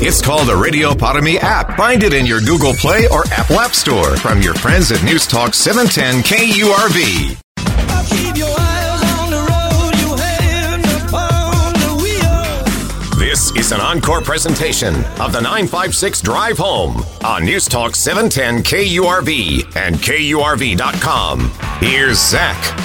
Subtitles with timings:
[0.00, 1.76] It's called the Radio Para app.
[1.76, 5.26] Find it in your Google Play or Apple App Store from your friends at News
[5.26, 7.36] Talk 710 KURV.
[13.18, 19.76] This is an encore presentation of the 956 Drive Home on News Talk 710 KURV
[19.76, 21.50] and KURV.com.
[21.80, 22.76] Here's Zach.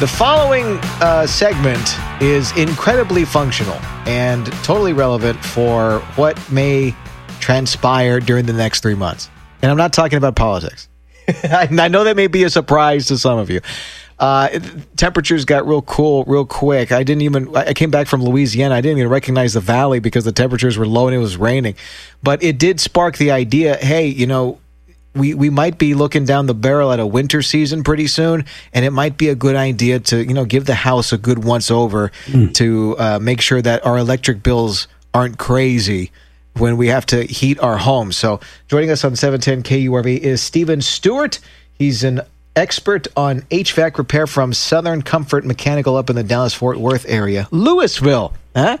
[0.00, 6.94] The following uh, segment is incredibly functional and totally relevant for what may
[7.40, 9.30] transpire during the next three months.
[9.62, 10.88] And I'm not talking about politics.
[11.44, 13.60] I know that may be a surprise to some of you.
[14.18, 14.58] Uh,
[14.96, 16.90] temperatures got real cool real quick.
[16.90, 18.74] I didn't even, I came back from Louisiana.
[18.74, 21.76] I didn't even recognize the valley because the temperatures were low and it was raining.
[22.22, 24.58] But it did spark the idea hey, you know,
[25.14, 28.84] we, we might be looking down the barrel at a winter season pretty soon, and
[28.84, 31.70] it might be a good idea to you know give the house a good once
[31.70, 32.52] over mm.
[32.54, 36.10] to uh, make sure that our electric bills aren't crazy
[36.54, 38.12] when we have to heat our home.
[38.12, 41.38] So joining us on 710 KURV is Stephen Stewart.
[41.74, 42.20] He's an
[42.56, 47.48] expert on HVAC repair from Southern Comfort Mechanical up in the Dallas Fort Worth area,
[47.52, 48.34] Lewisville.
[48.54, 48.78] Huh?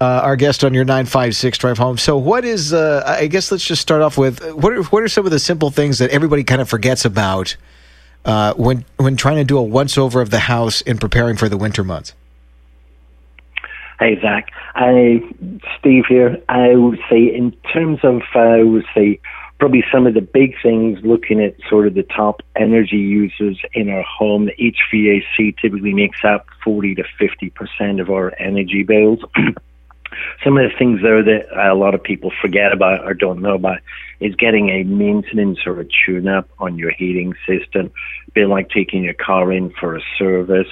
[0.00, 1.98] Uh, our guest on your 956 drive home.
[1.98, 5.08] So, what is, uh, I guess let's just start off with what are, what are
[5.08, 7.56] some of the simple things that everybody kind of forgets about
[8.24, 11.48] uh, when, when trying to do a once over of the house in preparing for
[11.48, 12.14] the winter months?
[13.98, 14.50] Hey, Zach.
[14.74, 15.22] I,
[15.78, 16.42] Steve here.
[16.50, 19.18] I would say, in terms of, uh, I would say,
[19.58, 23.88] probably some of the big things looking at sort of the top energy users in
[23.88, 24.50] our home.
[24.58, 29.20] HVAC typically makes up 40 to 50% of our energy bills.
[30.42, 33.54] some of the things there that a lot of people forget about or don't know
[33.54, 33.78] about
[34.20, 37.90] is getting a maintenance or a tune up on your heating system.
[38.28, 40.68] A bit like taking your car in for a service.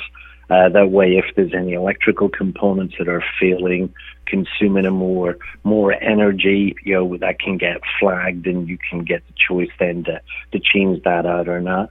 [0.50, 3.92] Uh, that way, if there's any electrical components that are failing,
[4.26, 9.26] consuming a more more energy, you know that can get flagged, and you can get
[9.26, 10.20] the choice then to
[10.52, 11.90] to change that out or not.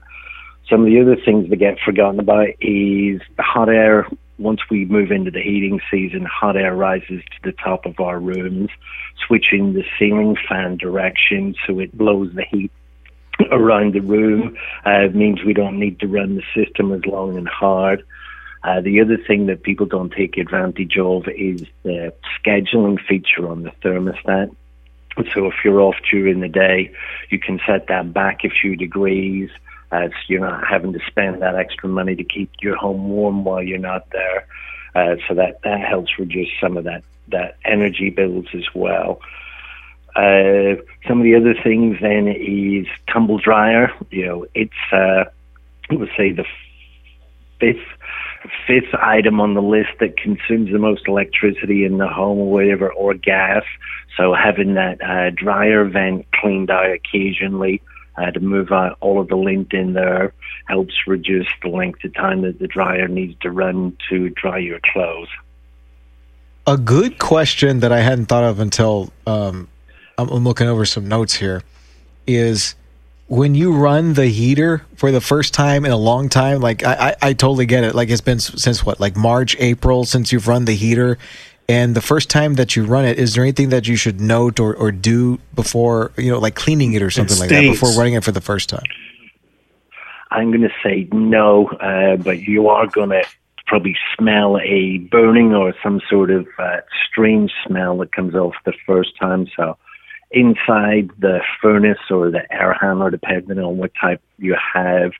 [0.70, 4.06] Some of the other things that get forgotten about is hot air
[4.38, 8.18] once we move into the heating season, hot air rises to the top of our
[8.18, 8.70] rooms,
[9.26, 12.72] switching the ceiling fan direction so it blows the heat
[13.50, 14.56] around the room.
[14.84, 18.04] Uh, means we don't need to run the system as long and hard.
[18.64, 23.62] Uh, the other thing that people don't take advantage of is the scheduling feature on
[23.62, 24.54] the thermostat.
[25.32, 26.90] So if you're off during the day,
[27.30, 29.50] you can set that back a few degrees
[30.02, 33.62] as you're not having to spend that extra money to keep your home warm while
[33.62, 34.46] you're not there.
[34.94, 39.20] Uh, so that, that helps reduce some of that, that energy bills as well.
[40.16, 40.76] Uh,
[41.08, 43.92] some of the other things then is tumble dryer.
[44.10, 45.24] You know, it's uh,
[45.90, 46.44] let's say the
[47.58, 47.84] fifth
[48.66, 52.92] fifth item on the list that consumes the most electricity in the home or whatever,
[52.92, 53.64] or gas.
[54.16, 57.82] So having that uh, dryer vent cleaned out occasionally
[58.16, 60.32] to move out all of the lint in there
[60.66, 64.80] helps reduce the length of time that the dryer needs to run to dry your
[64.92, 65.28] clothes.
[66.66, 69.68] A good question that I hadn't thought of until um,
[70.16, 71.62] I'm looking over some notes here
[72.26, 72.74] is
[73.26, 76.94] when you run the heater for the first time in a long time, like I,
[77.22, 77.94] I, I, totally get it.
[77.94, 81.18] Like it's been since what, like March, April since you've run the heater,
[81.68, 84.60] and the first time that you run it, is there anything that you should note
[84.60, 87.90] or, or do before, you know, like cleaning it or something it like that before
[87.96, 88.84] running it for the first time?
[90.30, 93.24] I'm going to say no, uh, but you are going to
[93.66, 98.74] probably smell a burning or some sort of uh, strange smell that comes off the
[98.84, 99.46] first time.
[99.56, 99.78] So
[100.30, 105.12] inside the furnace or the air handler, depending on what type you have,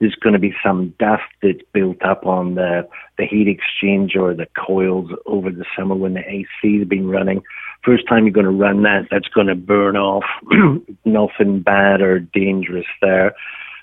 [0.00, 2.88] there's going to be some dust that's built up on the,
[3.18, 7.42] the heat exchange or the coils over the summer when the AC has been running.
[7.84, 10.24] First time you're going to run that, that's going to burn off.
[11.04, 13.34] Nothing bad or dangerous there.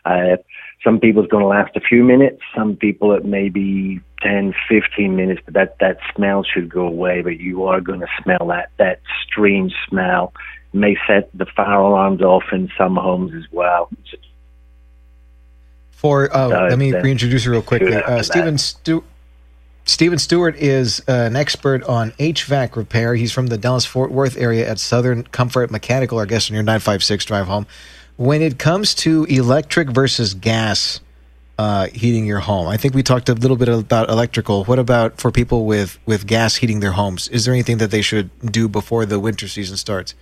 [0.06, 0.38] Uh,
[0.84, 2.42] some people it's going to last a few minutes.
[2.56, 7.22] Some people it may be 10, 15 minutes, but that, that smell should go away.
[7.22, 10.34] But you are going to smell that, that strange smell.
[10.74, 13.90] It may set the fire alarms off in some homes as well.
[15.98, 17.96] For uh, let me reintroduce you real quickly.
[17.96, 19.04] Uh, Stephen Stewart.
[19.86, 23.16] Stephen Stewart is uh, an expert on HVAC repair.
[23.16, 26.62] He's from the Dallas Fort Worth area at Southern Comfort Mechanical, our guest on your
[26.62, 27.66] 956 drive home.
[28.16, 31.00] when it comes to electric versus gas
[31.58, 34.66] uh, heating your home, I think we talked a little bit about electrical.
[34.66, 37.28] What about for people with, with gas heating their homes?
[37.30, 40.14] Is there anything that they should do before the winter season starts?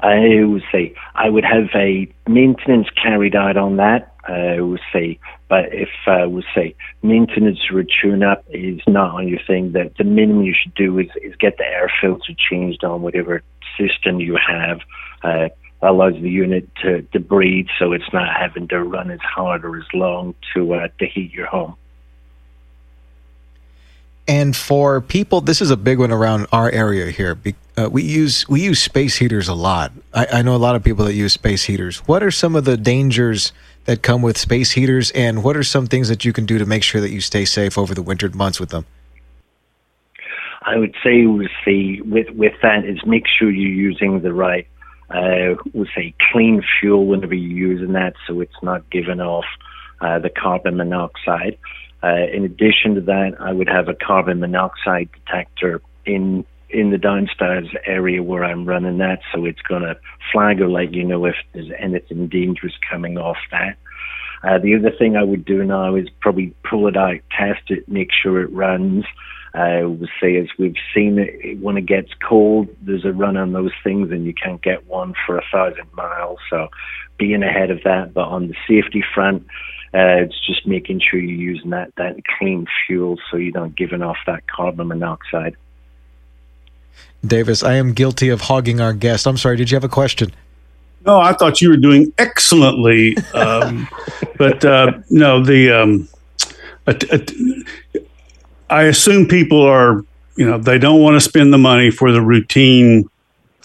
[0.00, 4.14] I would say I would have a maintenance carried out on that.
[4.26, 5.18] I would say,
[5.48, 9.92] but if I would say maintenance or a tune-up is not on your thing, that
[9.98, 13.42] the minimum you should do is, is get the air filter changed on whatever
[13.78, 14.80] system you have.
[15.22, 15.48] Uh,
[15.82, 19.76] allows the unit to, to breathe, so it's not having to run as hard or
[19.76, 21.76] as long to uh, to heat your home.
[24.26, 27.38] And for people, this is a big one around our area here.
[27.76, 29.92] Uh, we use we use space heaters a lot.
[30.14, 31.98] I, I, know a lot of people that use space heaters.
[32.06, 33.52] What are some of the dangers
[33.84, 36.64] that come with space heaters, and what are some things that you can do to
[36.64, 38.86] make sure that you stay safe over the winter months with them?
[40.62, 44.66] I would say with the with with that is make sure you're using the right
[45.10, 49.44] uh, we'll say clean fuel whenever you're using that, so it's not giving off
[50.00, 51.58] uh, the carbon monoxide.
[52.04, 56.98] Uh, in addition to that, I would have a carbon monoxide detector in in the
[56.98, 59.96] downstairs area where I'm running that, so it's going to
[60.32, 63.76] flag or let you know if there's anything dangerous coming off that.
[64.42, 67.88] Uh, the other thing I would do now is probably pull it out, test it,
[67.88, 69.04] make sure it runs.
[69.54, 73.52] I would say, as we've seen it, when it gets cold, there's a run on
[73.52, 76.40] those things, and you can't get one for a thousand miles.
[76.50, 76.68] So,
[77.18, 79.46] being ahead of that, but on the safety front,
[79.94, 84.02] uh, it's just making sure you're using that that clean fuel, so you're not giving
[84.02, 85.56] off that carbon monoxide.
[87.24, 89.26] Davis, I am guilty of hogging our guest.
[89.26, 89.56] I'm sorry.
[89.56, 90.32] Did you have a question?
[91.06, 93.86] No, I thought you were doing excellently, um,
[94.36, 96.08] but uh, no, the um,
[98.68, 100.04] I assume people are,
[100.36, 103.08] you know, they don't want to spend the money for the routine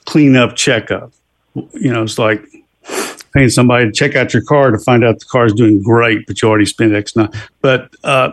[0.05, 1.11] cleanup checkup.
[1.55, 2.45] You know, it's like
[3.33, 6.25] paying somebody to check out your car to find out the car is doing great,
[6.27, 7.29] but you already spent X now.
[7.61, 8.31] But uh,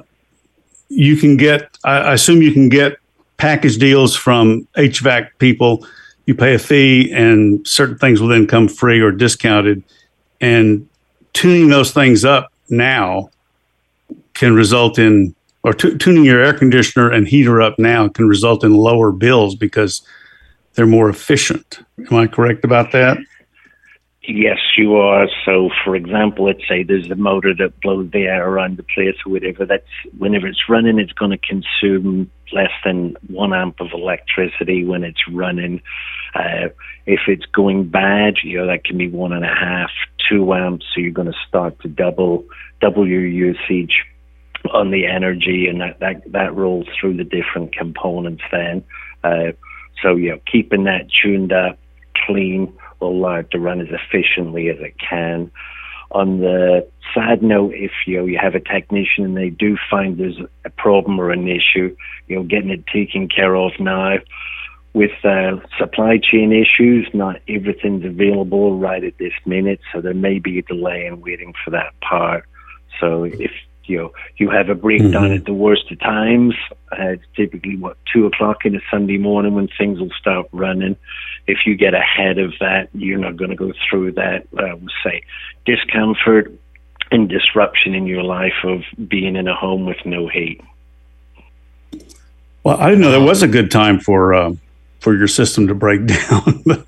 [0.88, 2.98] you can get, I, I assume you can get
[3.36, 5.86] package deals from HVAC people.
[6.26, 9.82] You pay a fee, and certain things will then come free or discounted.
[10.40, 10.88] And
[11.32, 13.30] tuning those things up now
[14.34, 18.62] can result in or t- tuning your air conditioner and heater up now can result
[18.62, 20.02] in lower bills because
[20.74, 21.80] they're more efficient.
[22.10, 23.18] Am I correct about that?
[24.28, 25.28] Yes, you are.
[25.44, 29.14] So, for example, let's say there's a motor that blows the air around the place
[29.24, 29.64] or whatever.
[29.64, 29.86] That's
[30.18, 35.28] whenever it's running, it's going to consume less than one amp of electricity when it's
[35.30, 35.80] running.
[36.34, 36.70] Uh,
[37.06, 39.90] if it's going bad, you know that can be one and a half,
[40.28, 40.86] two amps.
[40.92, 42.44] So you're going to start to double
[42.80, 44.04] double your usage
[44.72, 48.42] on the energy, and that that, that rolls through the different components.
[48.50, 48.82] Then,
[49.22, 49.52] uh,
[50.02, 51.78] so you know, keeping that tuned up,
[52.26, 55.50] clean, allow it to run as efficiently as it can.
[56.12, 60.18] On the sad note, if you know, you have a technician and they do find
[60.18, 61.96] there's a problem or an issue,
[62.28, 64.16] you know, getting it taken care of now.
[64.94, 70.38] With uh, supply chain issues, not everything's available right at this minute, so there may
[70.38, 72.44] be a delay in waiting for that part.
[72.98, 73.50] So if
[73.86, 75.34] you know, you have a breakdown mm-hmm.
[75.34, 76.54] at the worst of times.
[76.92, 80.96] Uh, it's typically what two o'clock in a Sunday morning when things will start running.
[81.46, 84.46] If you get ahead of that, you're not going to go through that.
[84.56, 85.22] Uh, say
[85.64, 86.52] discomfort
[87.10, 90.60] and disruption in your life of being in a home with no heat.
[92.64, 94.54] Well, I didn't know there was a good time for uh,
[95.00, 96.62] for your system to break down.
[96.64, 96.84] but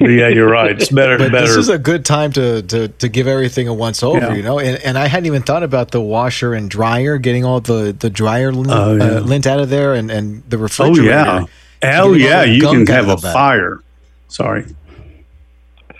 [0.00, 0.80] yeah, you're right.
[0.80, 1.18] It's better.
[1.18, 1.46] But better.
[1.46, 4.18] This is a good time to to, to give everything a once over.
[4.18, 4.34] Yeah.
[4.34, 7.60] You know, and, and I hadn't even thought about the washer and dryer, getting all
[7.60, 9.04] the the dryer lint, oh, yeah.
[9.04, 11.12] uh, lint out of there, and and the refrigerator.
[11.12, 11.48] Oh
[11.82, 13.80] yeah, oh yeah, you can have a fire.
[14.28, 14.66] Sorry.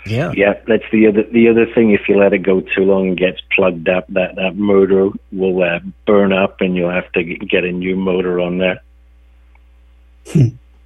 [0.05, 0.53] Yeah, yeah.
[0.65, 1.91] That's the other the other thing.
[1.91, 5.61] If you let it go too long and gets plugged up, that that motor will
[5.61, 8.81] uh, burn up, and you'll have to get a new motor on there.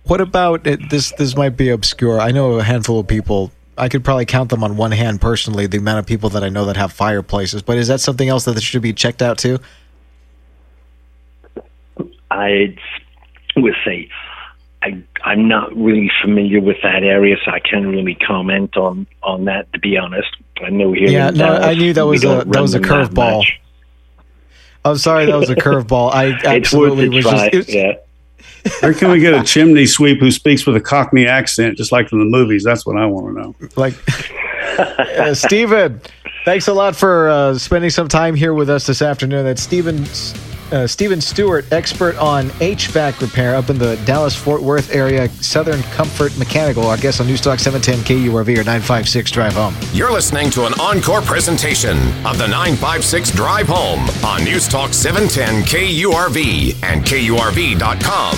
[0.05, 1.12] What about it, this?
[1.17, 2.19] This might be obscure.
[2.19, 3.51] I know a handful of people.
[3.77, 5.65] I could probably count them on one hand personally.
[5.65, 7.62] The amount of people that I know that have fireplaces.
[7.62, 9.60] But is that something else that should be checked out too?
[12.29, 12.75] I
[13.55, 14.10] would say
[14.83, 19.45] I, I'm not really familiar with that area, so I can't really comment on on
[19.45, 19.72] that.
[19.74, 20.27] To be honest,
[20.62, 21.10] I know here.
[21.10, 23.45] Yeah, no, Dallas, I knew that was a that was a curveball.
[24.83, 26.13] I'm sorry, that was a curveball.
[26.13, 27.55] I absolutely was just.
[27.55, 27.93] Was, yeah.
[28.79, 32.07] Where can we get a chimney sweep who speaks with a Cockney accent, just like
[32.07, 32.63] from the movies?
[32.63, 33.55] That's what I want to know.
[33.75, 33.93] Like,
[34.79, 36.00] uh, Stephen,
[36.45, 39.43] thanks a lot for uh, spending some time here with us this afternoon.
[39.43, 40.05] That's Stephen
[40.74, 45.84] Uh, Stephen Stewart, expert on HVAC repair up in the Dallas Fort Worth area, Southern
[45.84, 49.75] Comfort Mechanical, our guest on Newstalk 710 KURV or 956 Drive Home.
[49.94, 56.84] You're listening to an encore presentation of the 956 Drive Home on Newstalk 710 KURV
[56.84, 58.36] and KURV.com.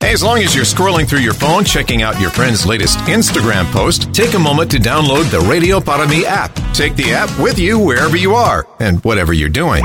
[0.00, 4.12] As long as you're scrolling through your phone, checking out your friend's latest Instagram post,
[4.12, 6.52] take a moment to download the Radio Para app.
[6.74, 9.84] Take the app with you wherever you are and whatever you're doing.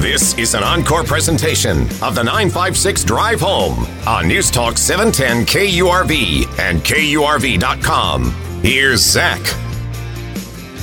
[0.00, 6.58] This is an encore presentation of the 956 Drive Home on News Talk 710 KURV
[6.60, 8.30] and KURV.com.
[8.62, 9.42] Here's Zach.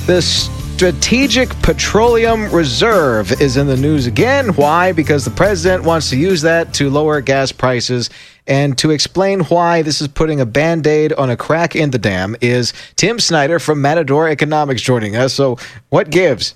[0.06, 4.48] The Strategic Petroleum Reserve is in the news again.
[4.50, 4.92] Why?
[4.92, 8.10] Because the president wants to use that to lower gas prices.
[8.46, 11.98] And to explain why this is putting a band aid on a crack in the
[11.98, 15.32] dam is Tim Snyder from Matador Economics joining us.
[15.32, 15.56] So,
[15.88, 16.54] what gives?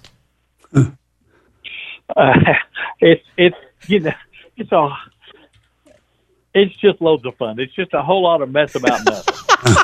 [2.17, 2.33] Uh,
[3.01, 4.13] it's it's you know
[4.57, 4.89] it's a
[6.55, 7.59] it's just loads of fun.
[7.61, 9.35] It's just a whole lot of mess about nothing.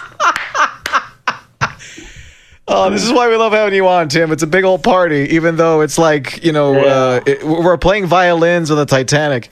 [2.69, 4.33] Oh, this is why we love having you on, Tim.
[4.33, 6.81] It's a big old party, even though it's like you know Yeah.
[6.85, 9.51] uh, it, we're playing violins on the Titanic.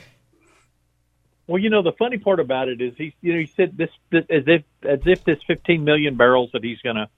[1.46, 3.90] well, you know the funny part about it is he you know he said this,
[4.10, 7.08] this as if as if this 15 million barrels that he's gonna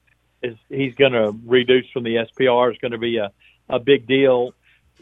[0.43, 3.33] is he's gonna reduce from the SPR is going to be a
[3.71, 4.53] a big deal.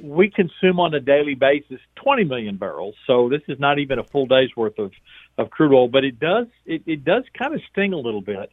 [0.00, 4.04] We consume on a daily basis 20 million barrels, so this is not even a
[4.04, 4.92] full day's worth of
[5.36, 8.50] of crude oil, but it does it, it does kind of sting a little bit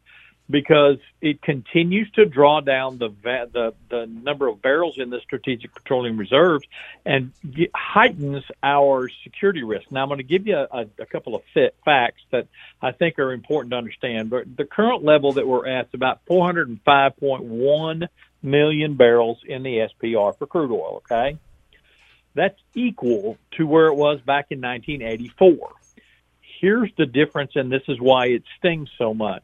[0.51, 5.73] because it continues to draw down the the the number of barrels in the strategic
[5.73, 6.65] petroleum reserves
[7.05, 9.91] and ge- heightens our security risk.
[9.91, 12.47] Now, I'm going to give you a, a couple of fit facts that
[12.81, 14.29] I think are important to understand.
[14.29, 18.07] But the current level that we're at is about 405.1
[18.43, 21.03] million barrels in the SPR for crude oil.
[21.05, 21.37] Okay,
[22.33, 25.73] that's equal to where it was back in 1984.
[26.59, 29.43] Here's the difference, and this is why it stings so much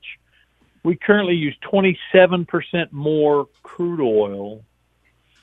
[0.88, 4.64] we currently use 27% more crude oil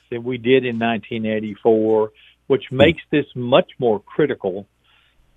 [0.09, 2.11] than we did in 1984,
[2.47, 2.77] which hmm.
[2.77, 4.65] makes this much more critical.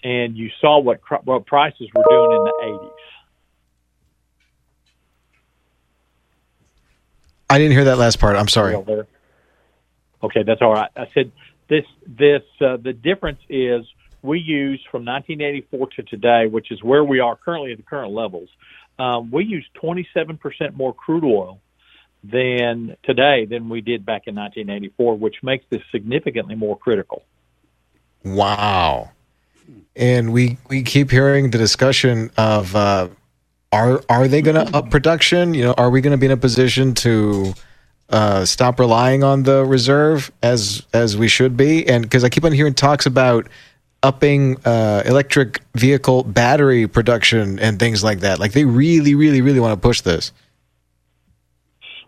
[0.02, 2.90] And you saw what, what prices were doing in the 80s.
[7.50, 8.37] I didn't hear that last part.
[8.37, 8.75] I'm sorry.
[10.23, 10.90] Okay, that's all right.
[10.97, 11.33] I said
[11.69, 11.85] this.
[12.07, 13.85] This uh, the difference is
[14.23, 18.12] we use from 1984 to today, which is where we are currently at the current
[18.12, 18.49] levels.
[18.99, 21.61] Um, we use 27% more crude oil
[22.25, 27.23] than today than we did back in 1984, which makes this significantly more critical.
[28.25, 29.12] Wow.
[29.95, 33.09] And we we keep hearing the discussion of uh,
[33.72, 35.54] are are they going to up production?
[35.54, 37.54] You know, are we going to be in a position to
[38.08, 41.87] uh, stop relying on the reserve as as we should be?
[41.87, 43.48] And because I keep on hearing talks about
[44.02, 48.38] upping uh, electric vehicle battery production and things like that.
[48.38, 50.32] Like they really, really, really want to push this.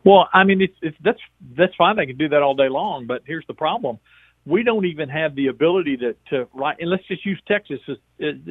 [0.05, 1.21] Well, I mean, it's, it's that's
[1.57, 1.97] that's fine.
[1.97, 3.99] They can do that all day long, but here's the problem:
[4.47, 6.76] we don't even have the ability to to right.
[6.81, 7.97] And let's just use Texas as,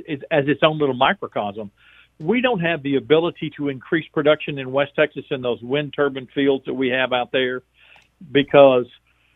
[0.07, 1.71] as, as its own little microcosm.
[2.19, 6.27] We don't have the ability to increase production in West Texas in those wind turbine
[6.33, 7.63] fields that we have out there
[8.31, 8.85] because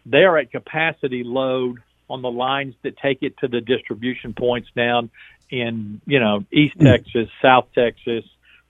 [0.06, 4.70] they are at capacity load on the lines that take it to the distribution points
[4.76, 5.10] down
[5.50, 6.86] in you know East mm.
[6.86, 8.26] Texas, South Texas,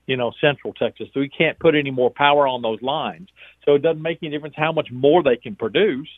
[0.06, 1.08] you know Central Texas.
[1.12, 3.28] So we can't put any more power on those lines.
[3.64, 6.08] So it doesn't make any difference how much more they can produce.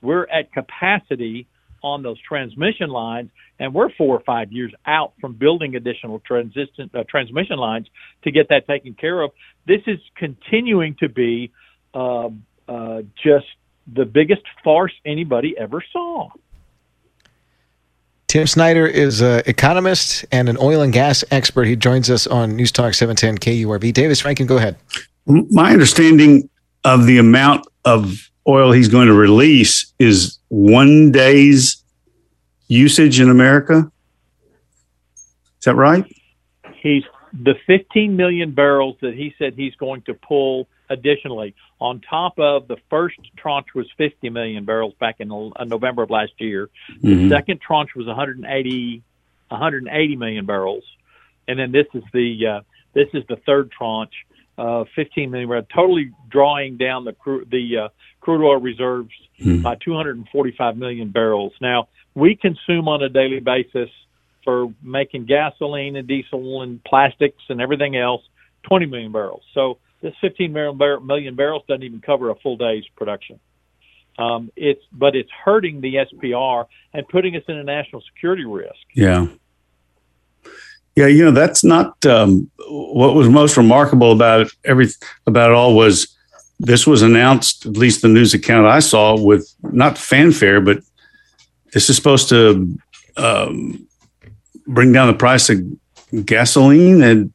[0.00, 1.46] We're at capacity
[1.82, 6.94] on those transmission lines, and we're four or five years out from building additional transistent
[6.94, 7.86] uh, transmission lines
[8.24, 9.30] to get that taken care of.
[9.66, 11.52] This is continuing to be
[11.94, 12.28] uh,
[12.68, 13.46] uh, just
[13.92, 16.28] the biggest farce anybody ever saw.
[18.28, 21.64] Tim Snyder is an economist and an oil and gas expert.
[21.64, 23.92] He joins us on News Talk 710 KURV.
[23.92, 24.76] Davis Rankin, go ahead.
[25.26, 26.48] My understanding
[26.84, 31.82] of the amount of oil he's going to release is one day's
[32.68, 33.90] usage in America.
[35.58, 36.04] Is that right?
[36.82, 42.38] He's the 15 million barrels that he said he's going to pull additionally on top
[42.38, 46.68] of the first tranche was 50 million barrels back in uh, November of last year.
[47.00, 47.30] The Mhm.
[47.30, 49.02] second tranche was 180
[49.50, 50.84] 180 million barrels,
[51.48, 52.60] and then this is the uh,
[52.94, 54.12] This is the third tranche,
[54.58, 57.14] uh, 15 million barrels, totally drawing down the
[57.50, 57.88] the uh,
[58.22, 59.10] crude oil reserves
[59.42, 59.60] Hmm.
[59.62, 61.52] by 245 million barrels.
[61.60, 63.90] Now we consume on a daily basis
[64.44, 68.22] for making gasoline and diesel and plastics and everything else
[68.64, 69.42] 20 million barrels.
[69.52, 73.40] So this 15 million, bar- million barrels doesn't even cover a full day's production.
[74.18, 78.74] Um, it's but it's hurting the SPR and putting us in a national security risk.
[78.94, 79.26] Yeah.
[80.94, 84.52] Yeah, you know that's not um, what was most remarkable about it.
[84.64, 84.88] Every
[85.26, 86.14] about it all was
[86.62, 87.66] this was announced.
[87.66, 90.78] At least the news account I saw with not fanfare, but
[91.72, 92.78] this is supposed to
[93.16, 93.86] um,
[94.66, 95.60] bring down the price of
[96.24, 97.32] gasoline, and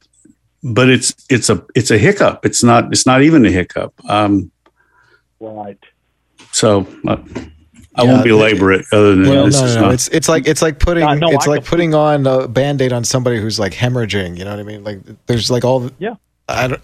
[0.62, 2.44] but it's it's a it's a hiccup.
[2.46, 3.92] It's not it's not even a hiccup.
[4.08, 4.50] Um,
[5.40, 5.78] Right.
[6.50, 7.16] so uh,
[7.94, 8.86] I Yeah, won't belabor it.
[8.92, 9.80] Other than Well, this no, no, no.
[9.82, 9.94] not.
[9.94, 12.92] It's it's like it's like putting Uh, no, it's I like putting on a band-aid
[12.92, 14.36] on somebody who's like hemorrhaging.
[14.36, 14.82] You know what I mean?
[14.82, 15.90] Like there's like all.
[15.98, 16.14] Yeah.
[16.48, 16.82] I don't.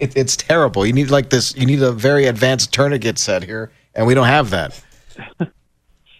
[0.00, 0.86] It, it's terrible.
[0.86, 1.56] You need like this.
[1.56, 4.82] You need a very advanced tourniquet set here, and we don't have that.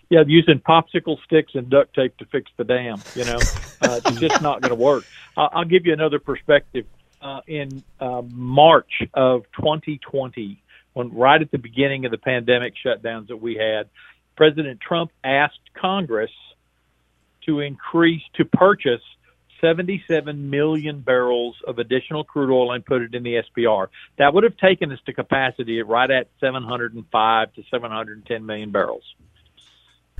[0.08, 3.02] Yeah, using popsicle sticks and duct tape to fix the dam.
[3.16, 3.38] You know,
[3.82, 5.04] uh, it's just not going to work.
[5.36, 6.86] I'll, I'll give you another perspective.
[7.20, 13.28] Uh, in uh, March of 2020, when right at the beginning of the pandemic shutdowns
[13.28, 13.88] that we had,
[14.36, 16.30] President Trump asked Congress
[17.46, 19.00] to increase to purchase
[19.60, 23.88] 77 million barrels of additional crude oil and put it in the SPR.
[24.18, 29.04] That would have taken us to capacity right at 705 to 710 million barrels.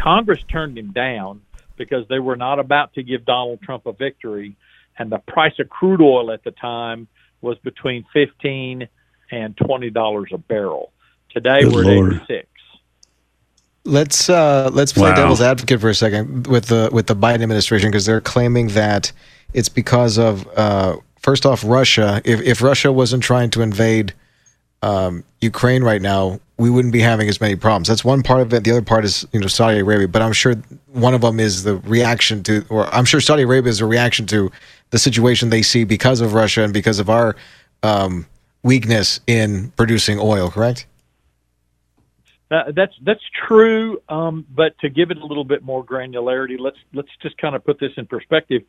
[0.01, 1.43] Congress turned him down
[1.77, 4.57] because they were not about to give Donald Trump a victory,
[4.99, 7.09] and the price of crude oil at the time
[7.41, 8.89] was between 15
[9.31, 10.93] and 20 dollars a barrel.
[11.31, 12.15] Today Good we're Lord.
[12.15, 12.49] at 86.
[13.87, 15.17] Let's uh, let's play Wow.
[15.17, 19.13] devil's advocate for a second with the with the Biden administration because they're claiming that
[19.53, 22.21] it's because of uh, first off Russia.
[22.25, 24.13] If if Russia wasn't trying to invade
[24.83, 27.89] um, Ukraine right now, we wouldn't be having as many problems.
[27.89, 28.65] That's one part of it.
[28.65, 30.55] The other part is you know Saudi Arabia, but I'm sure
[30.93, 34.27] one of them is the reaction to, or I'm sure Saudi Arabia is a reaction
[34.27, 34.51] to
[34.91, 37.37] the situation they see because of Russia and because of our
[37.83, 38.27] um,
[38.65, 40.51] weakness in producing oil.
[40.51, 40.87] Correct?
[42.49, 46.77] Uh, that's that's true, um, but to give it a little bit more granularity, let's
[46.95, 48.63] let's just kind of put this in perspective.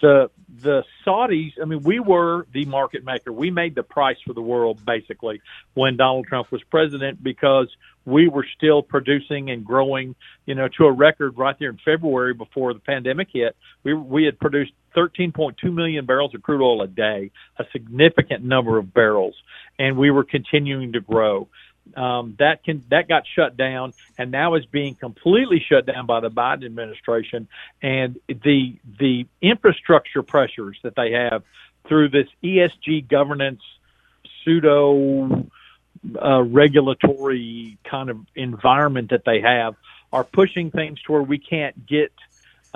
[0.00, 0.30] The
[0.62, 3.32] the Saudis, I mean, we were the market maker.
[3.32, 5.40] We made the price for the world basically
[5.74, 7.68] when Donald Trump was president because
[8.04, 12.32] we were still producing and growing, you know, to a record right there in February
[12.32, 13.56] before the pandemic hit.
[13.82, 18.78] We we had produced 13.2 million barrels of crude oil a day, a significant number
[18.78, 19.34] of barrels,
[19.80, 21.48] and we were continuing to grow
[21.94, 26.20] um, that can that got shut down and now is being completely shut down by
[26.20, 27.48] the Biden administration.
[27.82, 31.42] And the the infrastructure pressures that they have
[31.88, 33.62] through this ESG governance
[34.44, 35.46] pseudo
[36.22, 39.74] uh, regulatory kind of environment that they have
[40.12, 42.12] are pushing things to where we can't get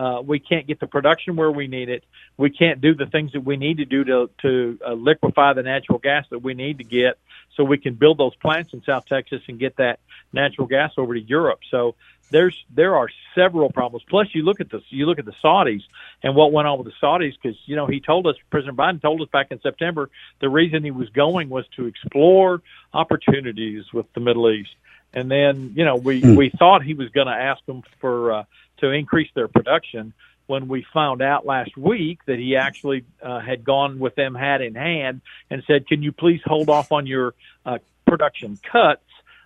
[0.00, 2.02] uh, we can't get the production where we need it.
[2.38, 5.62] We can't do the things that we need to do to to uh, liquefy the
[5.62, 7.18] natural gas that we need to get,
[7.54, 10.00] so we can build those plants in South Texas and get that
[10.32, 11.60] natural gas over to Europe.
[11.70, 11.96] So
[12.30, 14.02] there's there are several problems.
[14.08, 15.82] Plus, you look at the you look at the Saudis
[16.22, 19.02] and what went on with the Saudis because you know he told us President Biden
[19.02, 20.08] told us back in September
[20.40, 22.62] the reason he was going was to explore
[22.94, 24.70] opportunities with the Middle East.
[25.12, 26.36] And then, you know, we, Hmm.
[26.36, 28.44] we thought he was going to ask them for uh,
[28.80, 30.12] to increase their production.
[30.46, 34.60] When we found out last week that he actually uh, had gone with them hat
[34.60, 39.04] in hand and said, "Can you please hold off on your uh, production cuts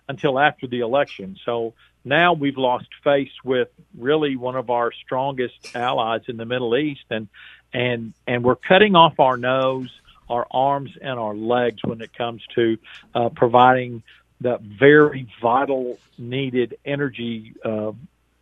[0.09, 5.75] until after the election?" So now we've lost face with really one of our strongest
[5.75, 7.27] allies in the Middle East, and
[7.71, 9.91] and and we're cutting off our nose,
[10.29, 12.77] our arms, and our legs when it comes to
[13.13, 14.01] uh, providing
[14.41, 17.91] the very vital, needed energy uh,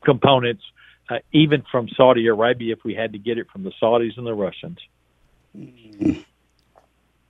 [0.03, 0.63] components,
[1.09, 4.25] uh, even from Saudi Arabia, if we had to get it from the Saudis and
[4.25, 4.79] the Russians.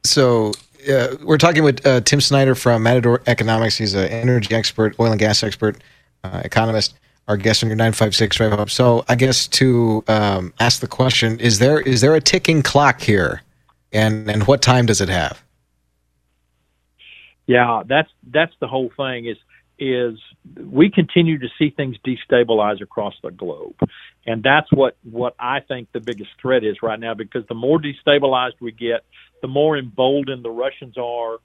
[0.03, 0.51] So
[0.89, 3.77] uh, we're talking with uh, Tim Snyder from Matador Economics.
[3.77, 5.81] He's an energy expert, oil and gas expert,
[6.23, 6.95] uh, economist.
[7.27, 8.69] Our guest on your nine five six drive up.
[8.69, 12.99] So I guess to um, ask the question: Is there is there a ticking clock
[12.99, 13.43] here,
[13.93, 15.41] and and what time does it have?
[17.47, 19.25] Yeah, that's that's the whole thing.
[19.25, 19.37] Is
[19.83, 20.19] is
[20.57, 23.75] we continue to see things destabilize across the globe,
[24.25, 27.13] and that's what what I think the biggest threat is right now.
[27.13, 29.03] Because the more destabilized we get,
[29.41, 31.37] the more emboldened the Russians are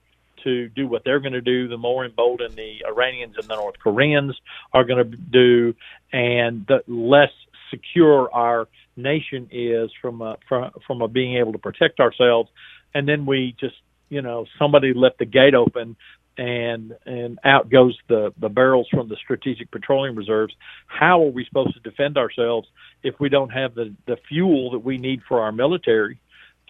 [0.43, 3.75] to do what they're going to do, the more emboldened the Iranians and the North
[3.83, 4.39] Koreans
[4.73, 5.75] are going to do,
[6.13, 7.31] and the less
[7.69, 12.49] secure our nation is from a, from from a being able to protect ourselves
[12.93, 13.75] and then we just
[14.09, 15.95] you know somebody left the gate open
[16.39, 20.55] and and out goes the the barrels from the strategic petroleum reserves.
[20.87, 22.67] How are we supposed to defend ourselves
[23.03, 26.17] if we don't have the the fuel that we need for our military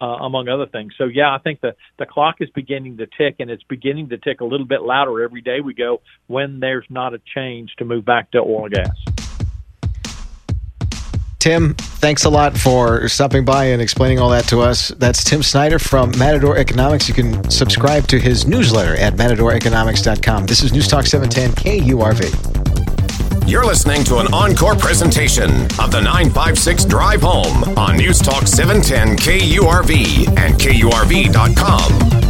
[0.00, 0.94] uh, among other things?
[0.98, 4.18] So yeah i think the the clock is beginning to tick and it's beginning to
[4.18, 7.84] tick a little bit louder every day we go when there's not a change to
[7.84, 9.09] move back to oil and gas
[11.40, 14.88] Tim, thanks a lot for stopping by and explaining all that to us.
[14.98, 17.08] That's Tim Snyder from Matador Economics.
[17.08, 20.44] You can subscribe to his newsletter at matadoreconomics.com.
[20.44, 23.48] This is News Talk 710 KURV.
[23.48, 25.50] You're listening to an encore presentation
[25.80, 32.29] of the 956 Drive Home on News Talk 710 KURV and KURV.com.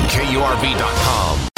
[0.00, 1.48] and KURV.com.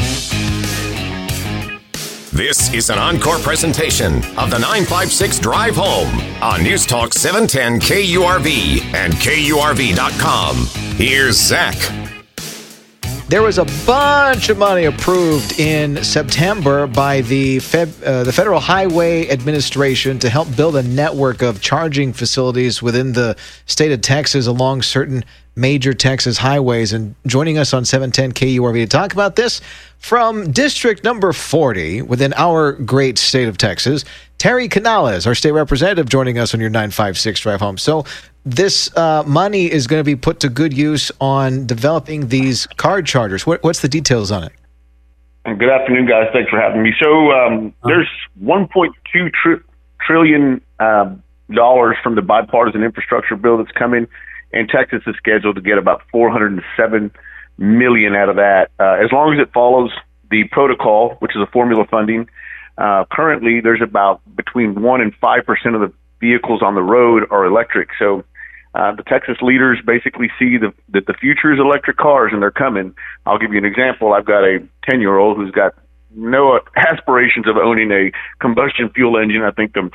[2.33, 8.95] This is an encore presentation of the 956 Drive Home on News Talk 710 KURV
[8.95, 10.67] and KURV.com.
[10.97, 11.77] Here's Zach.
[13.29, 18.61] There was a bunch of money approved in September by the Fed, uh, the Federal
[18.61, 24.47] Highway Administration to help build a network of charging facilities within the state of Texas
[24.47, 25.25] along certain
[25.55, 26.93] major Texas highways.
[26.93, 29.61] And joining us on 710 KURV to talk about this
[29.99, 34.05] from District Number 40 within our great state of Texas,
[34.39, 37.79] Terry Canales, our state representative, joining us on your 956 drive home.
[37.79, 38.05] So
[38.45, 43.03] this uh, money is going to be put to good use on developing these car
[43.03, 43.47] chargers.
[43.47, 44.53] What, what's the details on it?
[45.45, 46.29] Good afternoon, guys.
[46.33, 46.93] Thanks for having me.
[47.01, 48.09] So um, there's
[48.43, 49.57] 1.2 tri-
[50.01, 54.07] trillion um, dollars from the bipartisan infrastructure bill that's coming,
[54.53, 57.11] and Texas is scheduled to get about 407
[57.59, 59.91] million out of that, uh, as long as it follows
[60.31, 62.29] the protocol, which is a formula funding.
[62.79, 67.25] Uh, currently, there's about between one and five percent of the vehicles on the road
[67.31, 67.89] are electric.
[67.99, 68.25] So
[68.75, 72.51] uh, the Texas leaders basically see the, that the future is electric cars and they're
[72.51, 72.95] coming.
[73.27, 74.15] I'll give you an example.
[74.15, 75.75] I've got a 10 year old who's got
[76.15, 79.43] no aspirations of owning a combustion fuel engine.
[79.43, 79.91] I think the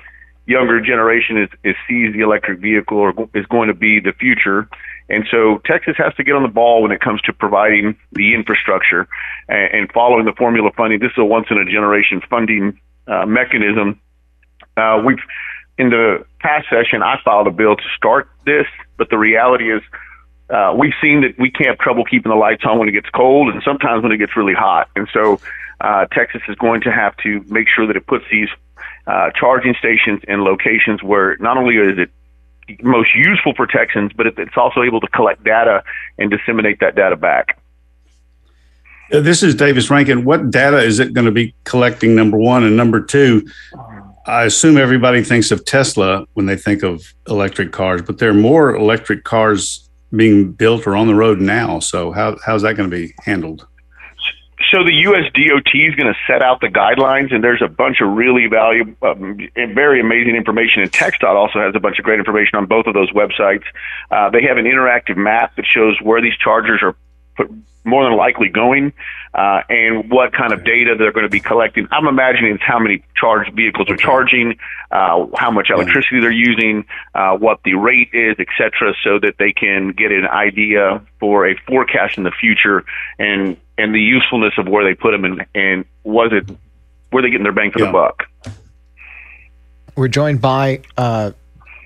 [0.47, 4.67] younger generation is, is sees the electric vehicle or is going to be the future.
[5.09, 8.33] And so Texas has to get on the ball when it comes to providing the
[8.33, 9.07] infrastructure
[9.47, 10.99] and, and following the formula funding.
[10.99, 13.99] This is a once in a generation funding uh, mechanism.
[14.75, 15.19] Uh, we've
[15.77, 18.65] in the past session, I filed a bill to start this,
[18.97, 19.81] but the reality is,
[20.49, 23.09] uh, we've seen that we can't have trouble keeping the lights on when it gets
[23.09, 24.89] cold, and sometimes when it gets really hot.
[24.95, 25.39] And so,
[25.81, 28.49] uh, Texas is going to have to make sure that it puts these
[29.07, 32.09] uh, charging stations in locations where not only is it
[32.81, 35.83] most useful for Texans, but it's also able to collect data
[36.17, 37.57] and disseminate that data back.
[39.11, 40.25] Uh, This is Davis Rankin.
[40.25, 42.13] What data is it going to be collecting?
[42.15, 43.47] Number one and number two.
[44.25, 48.33] I assume everybody thinks of Tesla when they think of electric cars, but there are
[48.33, 51.79] more electric cars being built or on the road now.
[51.79, 53.65] So how how's that going to be handled?
[54.71, 55.23] So the U.S.
[55.33, 58.95] DOT is going to set out the guidelines, and there's a bunch of really valuable,
[59.01, 60.81] um, and very amazing information.
[60.81, 63.63] And TxDOT also has a bunch of great information on both of those websites.
[64.11, 66.95] Uh, they have an interactive map that shows where these chargers are
[67.37, 67.49] put,
[67.85, 68.91] more than likely going,
[69.33, 71.87] uh, and what kind of data they're going to be collecting.
[71.91, 74.57] I'm imagining it's how many charged vehicles are charging,
[74.91, 79.35] uh, how much electricity they're using, uh, what the rate is, et cetera, so that
[79.39, 82.83] they can get an idea for a forecast in the future
[83.17, 86.49] and and the usefulness of where they put them and and was it
[87.11, 87.85] where they getting their bang for Yeah.
[87.87, 88.23] the buck.
[89.95, 91.31] We're joined by uh,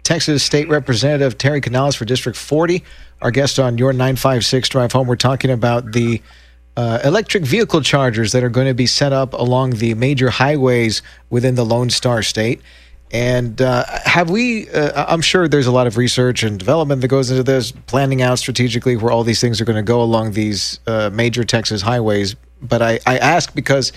[0.04, 2.84] Texas State Representative Terry Canales for District 40.
[3.22, 5.08] Our guest on your 956 drive home.
[5.08, 6.22] We're talking about the
[6.76, 11.02] uh, electric vehicle chargers that are going to be set up along the major highways
[11.30, 12.62] within the Lone Star State.
[13.12, 14.70] And uh, have we?
[14.70, 18.22] Uh, I'm sure there's a lot of research and development that goes into this, planning
[18.22, 21.82] out strategically where all these things are going to go along these uh, major Texas
[21.82, 22.36] highways.
[22.62, 23.92] But I, I ask because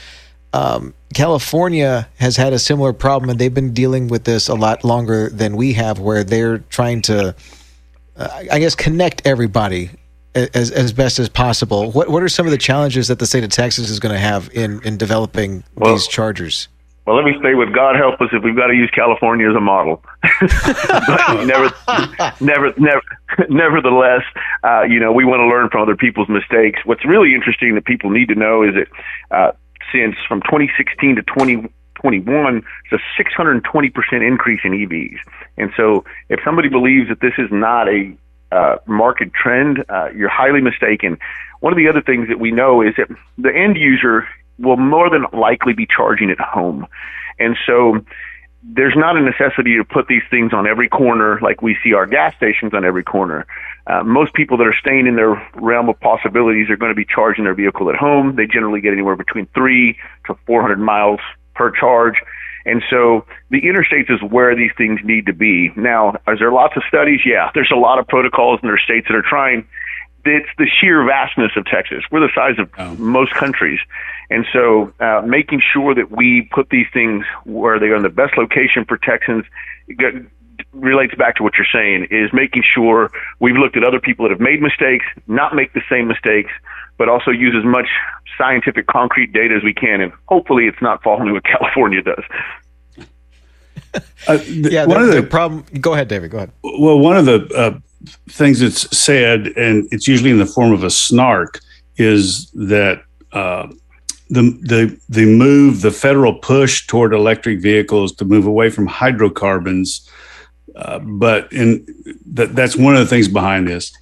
[0.52, 4.82] um, California has had a similar problem, and they've been dealing with this a lot
[4.82, 7.36] longer than we have, where they're trying to,
[8.16, 9.90] uh, I guess, connect everybody
[10.34, 11.92] as as best as possible.
[11.92, 14.18] What what are some of the challenges that the state of Texas is going to
[14.20, 16.66] have in in developing Well- these chargers?
[17.06, 19.54] Well, let me stay with God help us, if we've got to use California as
[19.54, 20.02] a model.
[20.40, 21.70] but never,
[22.40, 23.02] never, never,
[23.50, 24.22] nevertheless,
[24.62, 26.80] uh, you know, we want to learn from other people's mistakes.
[26.84, 28.88] What's really interesting that people need to know is that
[29.30, 29.52] uh,
[29.92, 35.18] since from 2016 to 2021, it's a 620% increase in EVs.
[35.58, 38.16] And so, if somebody believes that this is not a
[38.50, 41.18] uh, market trend, uh, you're highly mistaken.
[41.60, 44.26] One of the other things that we know is that the end user
[44.58, 46.86] will more than likely be charging at home.
[47.38, 48.04] And so
[48.62, 52.06] there's not a necessity to put these things on every corner like we see our
[52.06, 53.46] gas stations on every corner.
[53.86, 57.04] Uh, most people that are staying in their realm of possibilities are going to be
[57.04, 58.36] charging their vehicle at home.
[58.36, 61.20] They generally get anywhere between three to 400 miles
[61.54, 62.14] per charge.
[62.64, 65.70] And so the interstates is where these things need to be.
[65.76, 67.20] Now, is there lots of studies?
[67.26, 69.68] Yeah, there's a lot of protocols in their states that are trying.
[70.26, 72.02] It's the sheer vastness of Texas.
[72.10, 72.94] We're the size of oh.
[72.96, 73.78] most countries.
[74.30, 78.08] And so, uh, making sure that we put these things where they are in the
[78.08, 79.44] best location for Texans
[80.72, 83.10] relates back to what you're saying is making sure
[83.40, 86.50] we've looked at other people that have made mistakes, not make the same mistakes,
[86.98, 87.88] but also use as much
[88.38, 90.00] scientific concrete data as we can.
[90.00, 92.24] And hopefully it's not falling what California does.
[94.26, 95.64] Uh, the, yeah, one the, of the, the, problem.
[95.80, 96.28] Go ahead, David.
[96.32, 96.50] Go ahead.
[96.64, 97.78] Well, one of the uh,
[98.28, 101.60] things that's said, and it's usually in the form of a snark,
[101.96, 103.68] is that uh,
[104.30, 110.08] the the the move, the federal push toward electric vehicles to move away from hydrocarbons.
[110.76, 111.86] Uh, but in
[112.26, 113.92] that that's one of the things behind this.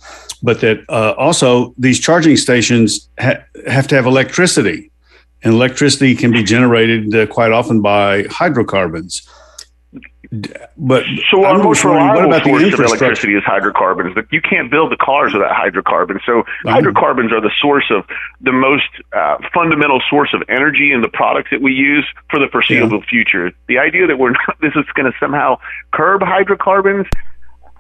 [0.43, 4.91] But that uh, also these charging stations ha- have to have electricity,
[5.43, 9.29] and electricity can be generated uh, quite often by hydrocarbons.
[10.79, 14.15] But so our most reliable source of electricity is hydrocarbons.
[14.15, 16.23] But You can't build the cars without hydrocarbons.
[16.25, 16.71] So uh-huh.
[16.71, 18.05] hydrocarbons are the source of
[18.41, 22.49] the most uh, fundamental source of energy in the products that we use for the
[22.51, 23.11] foreseeable yeah.
[23.11, 23.53] future.
[23.69, 25.59] The idea that we're not, this is going to somehow
[25.93, 27.07] curb hydrocarbons,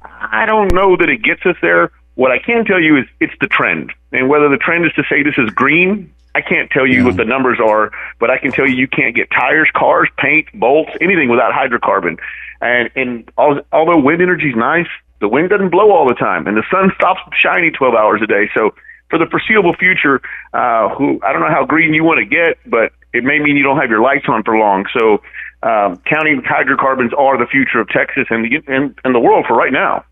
[0.04, 1.90] I don't know that it gets us there.
[2.16, 5.04] What I can tell you is it's the trend, and whether the trend is to
[5.08, 7.04] say this is green I can't tell you yeah.
[7.04, 10.48] what the numbers are, but I can tell you you can't get tires, cars, paint,
[10.54, 12.18] bolts, anything without hydrocarbon.
[12.60, 14.88] And and although wind energy is nice,
[15.20, 18.26] the wind doesn't blow all the time, and the sun stops shining 12 hours a
[18.26, 18.48] day.
[18.54, 18.74] So
[19.10, 20.22] for the foreseeable future,
[20.54, 23.56] uh, who I don't know how green you want to get, but it may mean
[23.56, 24.86] you don't have your lights on for long.
[24.98, 25.22] So
[25.62, 29.54] um, counting hydrocarbons are the future of Texas and the and, and the world for
[29.54, 30.04] right now.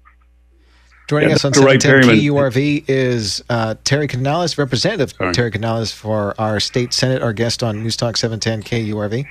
[1.11, 5.35] Joining yeah, us on 710 KURV is uh, Terry Canales, Representative sorry.
[5.35, 9.27] Terry Canales for our state senate, our guest on News Talk 710 KURV.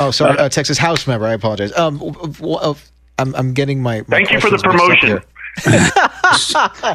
[0.00, 1.26] Oh, sorry, uh, Texas House member.
[1.26, 1.72] I apologize.
[1.78, 2.02] Um,
[2.42, 2.74] uh,
[3.20, 3.98] I'm, I'm getting my.
[4.08, 5.22] my Thank you for the promotion.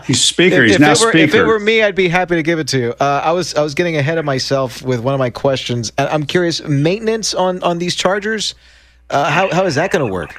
[0.06, 0.64] He's speaker.
[0.64, 1.18] He's if, now if speaker.
[1.18, 2.90] If it were me, I'd be happy to give it to you.
[3.00, 5.94] Uh, I was I was getting ahead of myself with one of my questions.
[5.98, 8.54] I'm curious, maintenance on on these chargers.
[9.10, 10.36] Uh, how how is that going to work?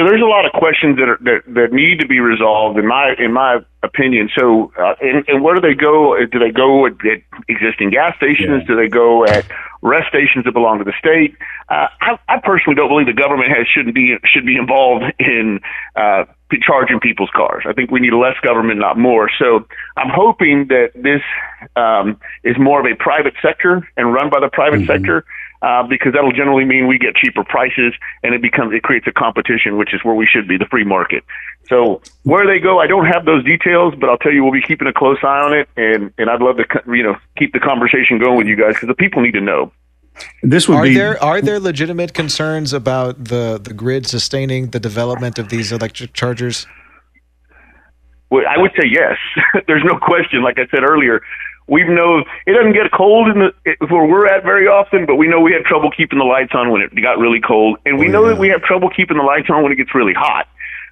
[0.00, 2.86] So there's a lot of questions that are, that that need to be resolved in
[2.86, 4.30] my in my opinion.
[4.34, 6.16] So uh, and, and where do they go?
[6.24, 8.62] Do they go at, at existing gas stations?
[8.62, 8.66] Yeah.
[8.68, 9.44] Do they go at
[9.82, 11.36] rest stations that belong to the state?
[11.68, 15.60] Uh, I, I personally don't believe the government has shouldn't be should be involved in
[15.94, 16.24] uh,
[16.62, 17.64] charging people's cars.
[17.68, 19.28] I think we need less government, not more.
[19.38, 19.66] So
[19.98, 21.20] I'm hoping that this
[21.76, 24.86] um, is more of a private sector and run by the private mm-hmm.
[24.86, 25.26] sector
[25.62, 27.92] uh, because that'll generally mean we get cheaper prices
[28.22, 30.84] and it becomes it creates a competition, which is where we should be, the free
[30.84, 31.24] market.
[31.68, 34.62] So where they go, I don't have those details, but I'll tell you, we'll be
[34.62, 37.60] keeping a close eye on it, and and I'd love to you know keep the
[37.60, 39.72] conversation going with you guys because the people need to know.
[40.42, 44.80] This would are be, there are there legitimate concerns about the the grid sustaining the
[44.80, 46.66] development of these electric chargers?
[48.30, 49.18] Well, I would say yes.
[49.66, 50.42] There's no question.
[50.42, 51.20] Like I said earlier,
[51.66, 55.28] we know it doesn't get cold in the where we're at very often, but we
[55.28, 58.08] know we have trouble keeping the lights on when it got really cold, and we
[58.08, 58.34] oh, know yeah.
[58.34, 60.48] that we have trouble keeping the lights on when it gets really hot.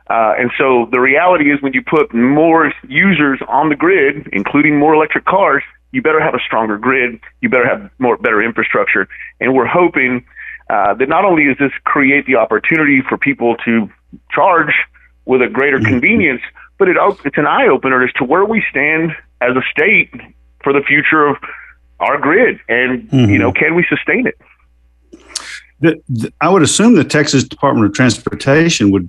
[0.08, 4.78] Uh, and so the reality is, when you put more users on the grid, including
[4.78, 7.20] more electric cars, you better have a stronger grid.
[7.40, 9.08] You better have more better infrastructure.
[9.40, 10.24] And we're hoping
[10.70, 13.90] uh, that not only does this create the opportunity for people to
[14.30, 14.74] charge
[15.24, 15.92] with a greater mm-hmm.
[15.92, 16.42] convenience,
[16.78, 20.12] but it it's an eye opener as to where we stand as a state
[20.62, 21.36] for the future of
[22.00, 23.30] our grid, and mm-hmm.
[23.30, 24.38] you know, can we sustain it?
[25.80, 29.08] The, the, I would assume the Texas Department of Transportation would,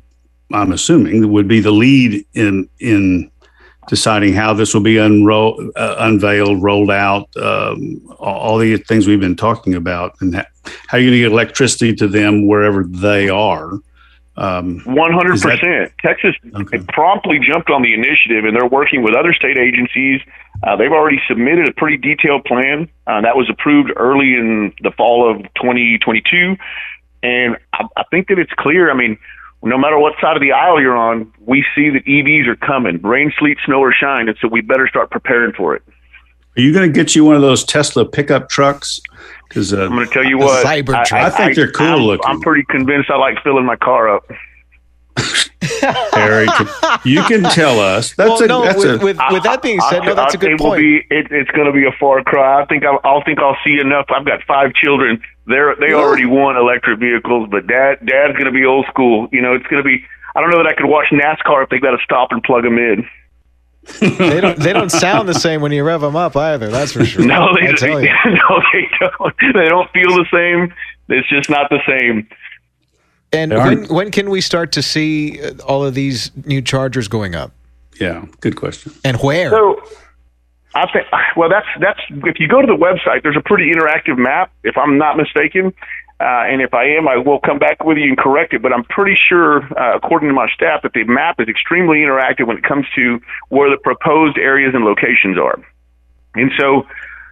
[0.54, 3.32] I'm assuming, would be the lead in in
[3.88, 9.20] deciding how this will be unroll, uh, unveiled, rolled out, um, all the things we've
[9.20, 10.46] been talking about, and how,
[10.88, 13.72] how you going to get electricity to them wherever they are.
[14.40, 15.92] Um, One hundred percent.
[16.02, 16.80] Texas Okay.
[16.88, 20.22] promptly jumped on the initiative, and they're working with other state agencies.
[20.64, 24.92] Uh, they've already submitted a pretty detailed plan uh, that was approved early in the
[24.92, 26.56] fall of 2022,
[27.22, 28.90] and I, I think that it's clear.
[28.90, 29.18] I mean,
[29.62, 33.02] no matter what side of the aisle you're on, we see that EVs are coming,
[33.02, 35.84] rain, sleet, snow, or shine, and so we better start preparing for it.
[36.58, 39.02] Are you going to get you one of those Tesla pickup trucks?
[39.50, 41.12] Because uh, I'm going to tell you what, Cybertruck.
[41.12, 42.26] I think they're cool I'm, looking.
[42.30, 44.30] I'm pretty convinced I like filling my car up.
[46.14, 46.48] Harry,
[47.04, 48.14] you can tell us.
[48.14, 50.36] That's well, a no, that's with, a with, with that being said, no, I'll- that's
[50.36, 50.80] a I'll good say will point.
[50.80, 52.62] Be, it, it's going to be a far cry.
[52.62, 54.06] I think I'll, I'll think I'll see enough.
[54.10, 55.22] I've got five children.
[55.48, 59.28] They're they already want electric vehicles, but dad dad's going to be old school.
[59.32, 60.06] You know, it's going to be.
[60.36, 62.64] I don't know that I could watch NASCAR if they got to stop and plug
[62.64, 63.08] them in.
[64.00, 66.70] They don't they don't sound the same when you rev them up either.
[66.70, 67.26] That's for sure.
[67.26, 68.16] No, they, I tell they you.
[68.26, 69.36] no, they don't.
[69.54, 70.74] They don't feel the same.
[71.08, 72.28] It's just not the same.
[73.32, 77.36] And when when can we start to see uh, all of these new chargers going
[77.36, 77.52] up?
[78.00, 78.26] yeah.
[78.42, 78.94] Good question.
[79.04, 79.50] And where?
[79.50, 79.82] So,
[80.76, 84.18] I think well, that's that's if you go to the website, there's a pretty interactive
[84.18, 85.74] map, if I'm not mistaken.
[86.20, 88.62] Uh, and if I am, I will come back with you and correct it.
[88.62, 92.46] But I'm pretty sure, uh, according to my staff, that the map is extremely interactive
[92.46, 95.64] when it comes to where the proposed areas and locations are.
[96.36, 96.86] And so,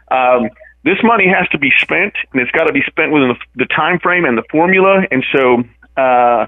[0.10, 0.50] um,
[0.84, 3.66] this money has to be spent, and it's got to be spent within the, the
[3.66, 5.06] time frame and the formula.
[5.12, 5.64] And so,
[6.02, 6.48] uh,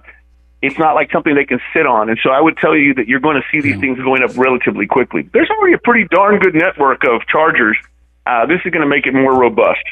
[0.62, 2.10] it's not like something they can sit on.
[2.10, 4.36] And so I would tell you that you're going to see these things going up
[4.38, 5.23] relatively quickly.
[5.34, 7.78] There's already a pretty darn good network of chargers.
[8.25, 9.84] Uh, this is going to make it more robust.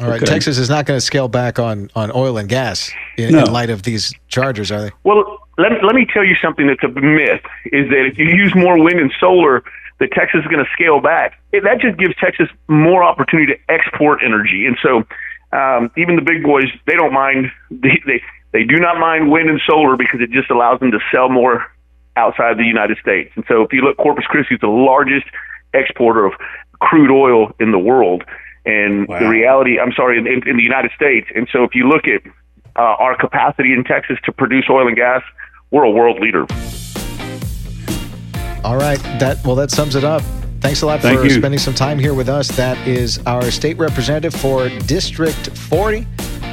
[0.00, 0.26] All right, okay.
[0.26, 3.44] Texas is not going to scale back on on oil and gas in, No.
[3.44, 4.90] in light of these chargers, are they?
[5.04, 8.54] Well, let, let me tell you something that's a myth is that if you use
[8.54, 9.62] more wind and solar,
[10.00, 11.38] that Texas is going to scale back.
[11.52, 14.66] It, that just gives Texas more opportunity to export energy.
[14.66, 15.04] And so
[15.56, 17.50] um, even the big boys, they don't mind.
[17.70, 20.98] They, they, they do not mind wind and solar because it just allows them to
[21.10, 21.66] sell more
[22.16, 23.32] outside the United States.
[23.34, 25.26] And so if you look, Corpus Christi is the largest
[25.72, 26.32] exporter of
[26.80, 28.24] crude oil in the world.
[28.64, 29.18] And Wow.
[29.20, 31.26] the reality, I'm sorry, in, in the United States.
[31.34, 32.22] And so if you look at
[32.76, 35.22] uh, our capacity in Texas to produce oil and gas,
[35.70, 36.46] we're a world leader.
[38.64, 40.22] All right, that well, that sums it up.
[40.60, 41.30] Thanks a lot Thank for you.
[41.30, 42.46] spending some time here with us.
[42.56, 46.06] That is our state representative for District 40,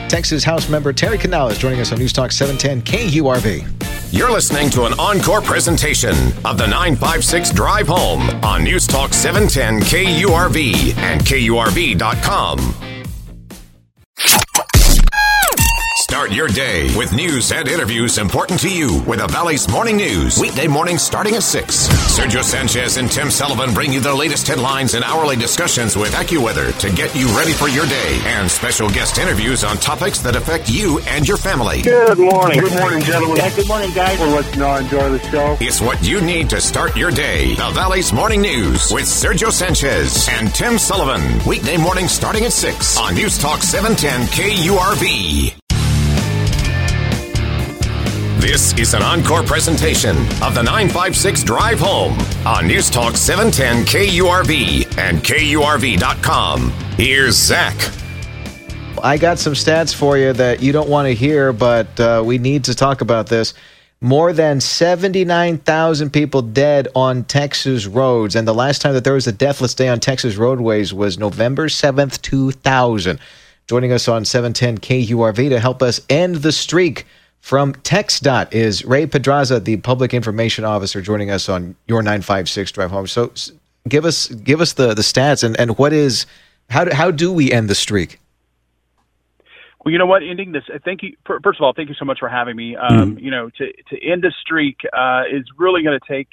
[0.08, 3.99] Texas House member Terry Canales, joining us on News Talk 710 KURV.
[4.12, 9.82] You're listening to an encore presentation of the 956 Drive Home on News Talk 710
[9.82, 12.90] KURV and KURV.com.
[16.20, 20.38] Start your day with news and interviews important to you with the Valley's Morning News.
[20.38, 21.88] Weekday mornings starting at 6.
[21.88, 26.78] Sergio Sanchez and Tim Sullivan bring you the latest headlines and hourly discussions with AccuWeather
[26.80, 30.70] to get you ready for your day and special guest interviews on topics that affect
[30.70, 31.84] you and your family.
[31.84, 32.60] Good morning.
[32.60, 33.38] Good morning, gentlemen.
[33.38, 34.20] Yeah, good morning, guys.
[34.20, 35.58] We'll let you know enjoy the show.
[35.62, 37.56] It's what you need to start your day.
[37.56, 41.22] The Valley's Morning News with Sergio Sanchez and Tim Sullivan.
[41.48, 45.59] Weekday mornings starting at 6 on News Talk 710 KURV.
[48.40, 54.98] This is an encore presentation of the 956 Drive Home on News Talk 710 KURV
[54.98, 56.70] and KURV.com.
[56.96, 57.76] Here's Zach.
[59.04, 62.38] I got some stats for you that you don't want to hear, but uh, we
[62.38, 63.54] need to talk about this.
[64.00, 68.38] More than 79,000 people dead on Texas roads.
[68.38, 71.68] And the last time that there was a deathless day on Texas roadways was November
[71.68, 73.20] 7th, 2000.
[73.68, 77.06] Joining us on 710 KURV to help us end the streak
[77.42, 82.92] from TxDOT is Ray Pedraza, the public information officer, joining us on your 956 drive
[82.92, 83.08] home.
[83.08, 83.32] So
[83.88, 86.26] give us give us the, the stats and, and what is
[86.70, 88.20] how do, how do we end the streak?
[89.84, 90.22] Well, you know what?
[90.24, 90.64] Ending this.
[90.74, 91.16] uh, Thank you.
[91.26, 92.76] First of all, thank you so much for having me.
[92.76, 96.28] Um, You know, to to end a streak uh, is really going to take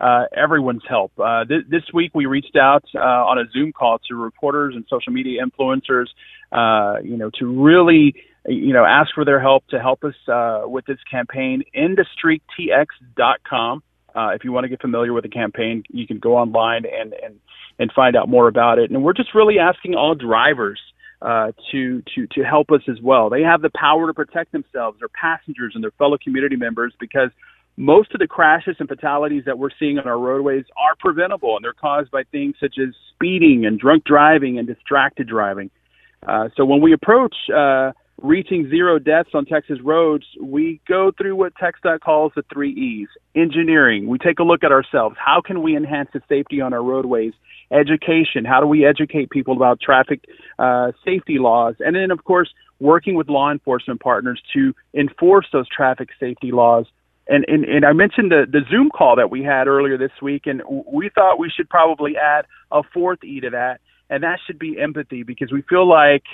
[0.00, 1.12] uh, everyone's help.
[1.18, 4.84] Uh, th- this week, we reached out uh, on a Zoom call to reporters and
[4.88, 6.06] social media influencers.
[6.52, 8.14] Uh, you know, to really
[8.50, 11.62] you know ask for their help to help us uh, with this campaign.
[11.76, 13.82] endthestreaktx.com.
[14.14, 17.14] Uh, if you want to get familiar with the campaign, you can go online and
[17.14, 17.40] and
[17.78, 18.90] and find out more about it.
[18.90, 20.80] And we're just really asking all drivers
[21.22, 23.30] uh, to to to help us as well.
[23.30, 27.30] They have the power to protect themselves, their passengers, and their fellow community members because
[27.76, 31.64] most of the crashes and fatalities that we're seeing on our roadways are preventable, and
[31.64, 35.70] they're caused by things such as speeding and drunk driving and distracted driving.
[36.26, 37.92] Uh, so when we approach uh,
[38.22, 43.08] reaching zero deaths on Texas roads, we go through what TxDOT calls the three E's:
[43.34, 44.06] engineering.
[44.08, 45.16] We take a look at ourselves.
[45.18, 47.32] How can we enhance the safety on our roadways?
[47.70, 48.44] Education.
[48.44, 50.24] How do we educate people about traffic
[50.58, 51.76] uh, safety laws?
[51.80, 52.50] And then, of course,
[52.80, 56.86] working with law enforcement partners to enforce those traffic safety laws.
[57.28, 60.42] And, and, and I mentioned the, the Zoom call that we had earlier this week,
[60.46, 64.58] and we thought we should probably add a fourth E to that, and that should
[64.58, 66.24] be empathy because we feel like,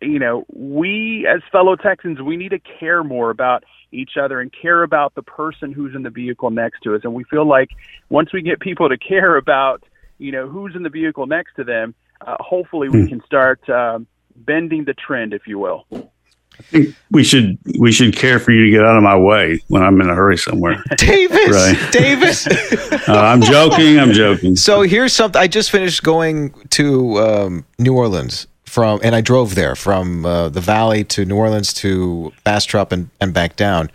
[0.00, 4.52] you know, we as fellow Texans, we need to care more about each other and
[4.52, 7.00] care about the person who's in the vehicle next to us.
[7.04, 7.70] And we feel like
[8.08, 9.82] once we get people to care about,
[10.18, 11.94] you know, who's in the vehicle next to them,
[12.26, 15.86] uh, hopefully we can start um, bending the trend, if you will.
[15.92, 19.60] I think we should we should care for you to get out of my way
[19.68, 20.82] when I'm in a hurry somewhere.
[20.96, 21.92] Davis, Right.
[21.92, 22.46] Davis.
[22.46, 23.98] Uh, I'm joking.
[23.98, 24.56] I'm joking.
[24.56, 25.40] So here's something.
[25.40, 30.48] I just finished going to um, New Orleans from, and I drove there from uh,
[30.48, 33.90] the Valley to New Orleans to Bastrop and, and back down.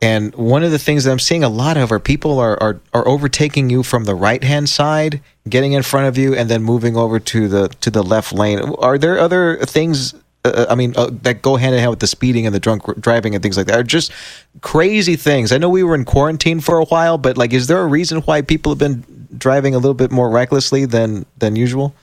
[0.00, 2.80] And one of the things that I'm seeing a lot of are people are, are,
[2.94, 6.62] are overtaking you from the right hand side, getting in front of you, and then
[6.62, 8.60] moving over to the to the left lane.
[8.78, 10.14] Are there other things?
[10.44, 12.82] Uh, I mean, uh, that go hand in hand with the speeding and the drunk
[13.00, 13.78] driving and things like that.
[13.78, 14.12] Are just
[14.60, 15.52] crazy things.
[15.52, 18.22] I know we were in quarantine for a while, but like, is there a reason
[18.22, 19.04] why people have been
[19.36, 21.94] driving a little bit more recklessly than than usual?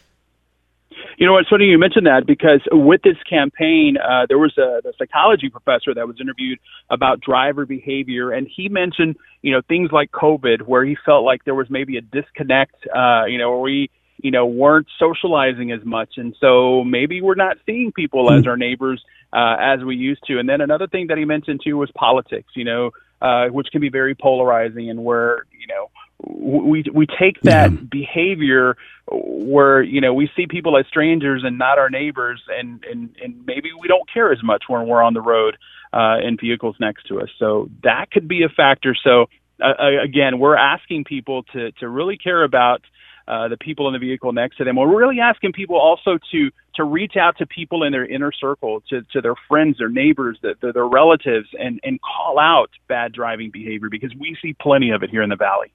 [1.19, 4.79] You know, it's funny you mentioned that because with this campaign, uh, there was a
[4.81, 6.59] the psychology professor that was interviewed
[6.89, 11.43] about driver behavior, and he mentioned, you know, things like COVID, where he felt like
[11.43, 13.89] there was maybe a disconnect, uh, you know, where we,
[14.23, 18.55] you know, weren't socializing as much, and so maybe we're not seeing people as our
[18.55, 19.03] neighbors
[19.33, 20.39] uh, as we used to.
[20.39, 22.91] And then another thing that he mentioned too was politics, you know,
[23.21, 25.89] uh, which can be very polarizing, and where, you know,
[26.25, 28.75] we we take that behavior
[29.09, 33.45] where you know we see people as strangers and not our neighbors and and and
[33.45, 35.57] maybe we don't care as much when we're on the road
[35.93, 39.27] uh in vehicles next to us so that could be a factor so
[39.63, 42.81] uh, again we're asking people to to really care about
[43.29, 44.75] uh, the people in the vehicle next to them.
[44.75, 48.81] We're really asking people also to to reach out to people in their inner circle,
[48.89, 53.51] to, to their friends, their neighbors, their, their relatives, and and call out bad driving
[53.51, 55.71] behavior because we see plenty of it here in the valley.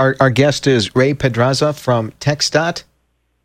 [0.00, 2.84] Our, our guest is Ray Pedraza from TxDOT.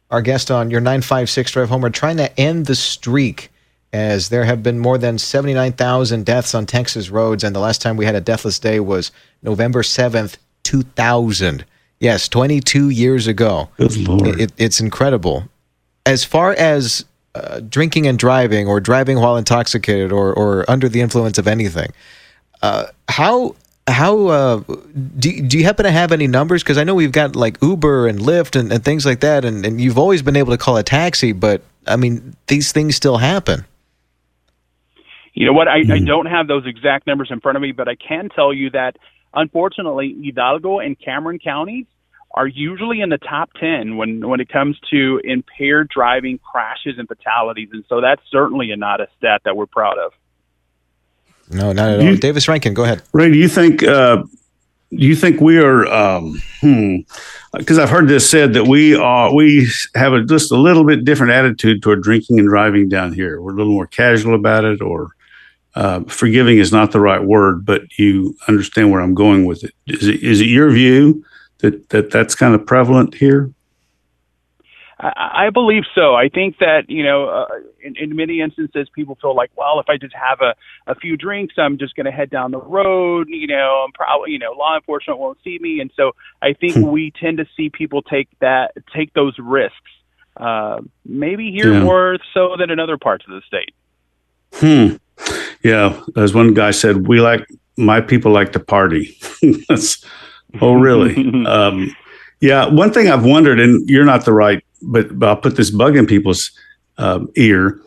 [0.10, 1.82] Our guest on your 956 Drive Home.
[1.82, 3.51] We're trying to end the streak
[3.91, 7.43] as there have been more than 79,000 deaths on Texas roads.
[7.43, 9.12] And the last time we had a deathless day was
[9.43, 11.66] November 7th, 2000.
[11.99, 13.68] Yes, 22 years ago.
[13.76, 14.39] Good Lord.
[14.39, 15.49] It, it's incredible.
[16.06, 17.03] As far as
[17.34, 21.91] uh, drinking and driving or driving while intoxicated or, or under the influence of anything,
[22.62, 23.56] uh, how
[23.88, 24.58] how uh,
[25.20, 26.64] do, do you happen to have any numbers?
[26.64, 29.66] Because I know we've got like Uber and Lyft and, and things like that, and,
[29.66, 33.18] and you've always been able to call a taxi, but I mean, these things still
[33.18, 33.66] happen.
[35.34, 35.68] You know what?
[35.68, 38.54] I, I don't have those exact numbers in front of me, but I can tell
[38.54, 38.98] you that
[39.34, 41.86] unfortunately, Hidalgo and Cameron counties
[42.34, 47.08] are usually in the top 10 when, when it comes to impaired driving crashes and
[47.08, 47.70] fatalities.
[47.72, 50.12] And so that's certainly not a stat that we're proud of.
[51.50, 52.06] No, not at all.
[52.06, 53.02] You- Davis Rankin, go ahead.
[53.14, 54.24] Ray, do you think uh,
[54.91, 55.86] do you think we are?
[55.88, 56.98] Um, hmm,
[57.54, 61.06] because I've heard this said that we are we have a, just a little bit
[61.06, 63.41] different attitude toward drinking and driving down here.
[63.41, 65.12] We're a little more casual about it, or
[65.76, 69.74] uh, forgiving is not the right word, but you understand where I'm going with it.
[69.88, 71.24] Is it is it your view
[71.60, 73.52] that that that's kind of prevalent here?
[75.16, 76.16] I, I believe so.
[76.16, 77.45] I think that you know, uh,
[77.84, 80.56] in, in many instances, people feel like, well, if I just have a,
[80.91, 83.28] a few drinks, I'm just going to head down the road.
[83.30, 86.76] You know, I'm probably, you know, law enforcement won't see me, and so I think
[86.78, 89.76] we tend to see people take that, take those risks.
[90.38, 91.84] Uh, maybe here Yeah.
[91.84, 93.74] more so than in other parts of the state.
[94.56, 94.95] Hmm.
[95.64, 97.47] Yeah, as one guy said, we like
[97.78, 99.18] my people like to party.
[99.70, 100.03] That's
[100.62, 101.16] oh really?
[101.45, 101.95] um,
[102.41, 102.68] yeah.
[102.68, 105.96] One thing I've wondered, and you're not the right, but, but I'll put this bug
[105.96, 106.52] in people's
[106.98, 107.80] um, ear.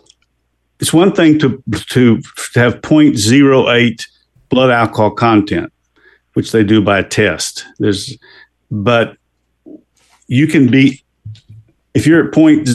[0.81, 2.21] It's one thing to to
[2.53, 4.07] to have 0.08
[4.49, 5.73] blood alcohol content,
[6.35, 7.67] which they do by a test.
[7.79, 8.17] There's,
[8.71, 9.17] but
[10.29, 11.03] you can be
[11.95, 12.69] if you're at point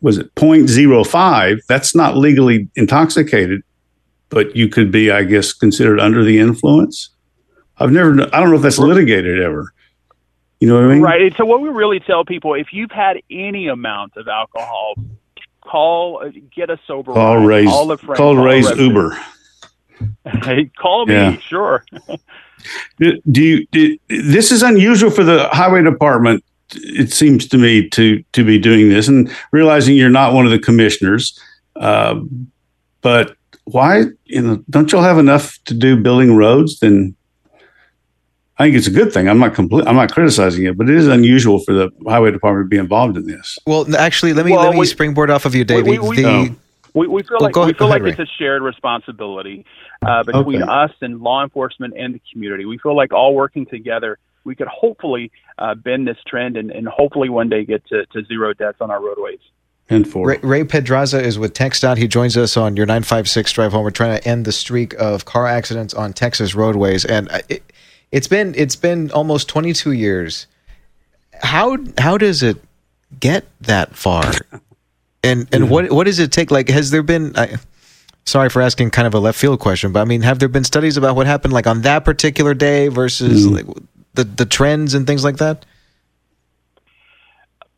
[0.00, 3.62] was it 0.05 that's not legally intoxicated
[4.30, 7.10] but you could be i guess considered under the influence
[7.78, 9.72] i've never i don't know if that's litigated ever
[10.60, 11.20] you know what i mean Right.
[11.22, 14.94] And so what we really tell people, if you've had any amount of alcohol,
[15.62, 17.12] call, uh, get a sober.
[17.12, 19.18] call ride, raise call a friend, call a raise uber
[20.42, 21.36] Hey, call me, Yeah.
[21.38, 21.84] sure.
[22.98, 26.42] do do you do, this is unusual for the highway department
[26.76, 30.50] it seems to me to to be doing this and realizing you're not one of
[30.50, 31.38] the commissioners
[31.76, 32.50] um,
[33.02, 37.14] but why you know don't y'all have enough to do building roads then
[38.58, 39.28] I think it's a good thing.
[39.28, 39.86] I'm not complete.
[39.86, 43.16] I'm not criticizing it, but it is unusual for the highway department to be involved
[43.16, 43.58] in this.
[43.66, 45.86] Well, actually, let me Well, let me we- springboard off of you, David.
[45.90, 46.56] we- we- the Oh.
[46.96, 49.64] We, we feel Oh, like go we feel go like ahead, it's a shared responsibility
[50.06, 50.70] uh, between Okay.
[50.70, 52.66] us and law enforcement and the community.
[52.66, 56.86] We feel like all working together, we could hopefully uh, bend this trend and, and
[56.86, 59.40] hopefully one day get to, to zero deaths on our roadways.
[59.90, 61.96] And for Ray, Ray Pedraza is with TxDOT.
[61.98, 63.82] He joins us on your 956 drive home.
[63.82, 67.62] We're trying to end the streak of car accidents on Texas roadways, and uh, it,
[68.14, 70.46] it's been it's been almost 22 years.
[71.42, 72.58] How how does it
[73.18, 74.32] get that far?
[75.24, 76.52] And and what what does it take?
[76.52, 77.36] Like, has there been?
[77.36, 77.56] I,
[78.24, 80.62] sorry for asking kind of a left field question, but I mean, have there been
[80.62, 83.66] studies about what happened like on that particular day versus like
[84.14, 85.66] the the trends and things like that?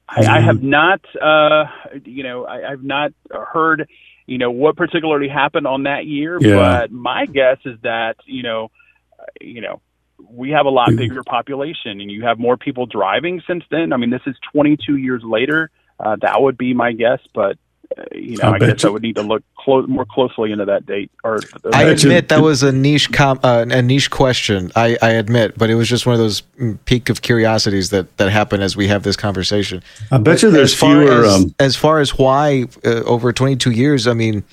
[0.07, 1.65] I, I have not, uh,
[2.05, 3.89] you know, I, I've not heard,
[4.27, 6.39] you know, what particularly happened on that year.
[6.41, 6.57] Yeah.
[6.57, 8.71] But my guess is that, you know,
[9.19, 9.81] uh, you know,
[10.29, 13.93] we have a lot bigger population, and you have more people driving since then.
[13.93, 15.71] I mean, this is 22 years later.
[15.99, 17.57] Uh, that would be my guess, but
[17.97, 20.53] uh, you know, I I, bet guess I would need to look clo- more closely
[20.53, 21.11] into that date.
[21.25, 21.39] Or
[21.73, 24.73] I bet you- admit that was a niche com- uh, a niche question.
[24.77, 28.15] I, I admit, but it was just one of those mm, peak of curiosities that
[28.19, 29.83] that happen as we have this conversation.
[30.11, 31.25] I bet you there's as far fewer.
[31.25, 34.07] as, um, as far as why uh, over 22 years.
[34.07, 34.45] I mean,